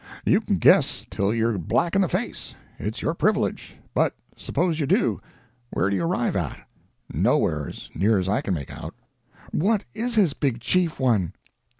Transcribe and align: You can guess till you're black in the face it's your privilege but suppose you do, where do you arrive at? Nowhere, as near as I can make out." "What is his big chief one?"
You 0.25 0.39
can 0.39 0.55
guess 0.57 1.05
till 1.11 1.31
you're 1.31 1.59
black 1.59 1.95
in 1.95 2.01
the 2.01 2.07
face 2.07 2.55
it's 2.79 3.03
your 3.03 3.13
privilege 3.13 3.77
but 3.93 4.15
suppose 4.35 4.79
you 4.79 4.87
do, 4.87 5.21
where 5.73 5.91
do 5.91 5.95
you 5.95 6.03
arrive 6.05 6.35
at? 6.35 6.67
Nowhere, 7.13 7.69
as 7.69 7.91
near 7.93 8.17
as 8.17 8.27
I 8.27 8.41
can 8.41 8.55
make 8.55 8.71
out." 8.71 8.95
"What 9.51 9.85
is 9.93 10.15
his 10.15 10.33
big 10.33 10.59
chief 10.59 10.99
one?" 10.99 11.33